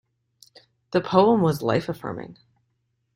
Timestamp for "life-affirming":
1.61-2.39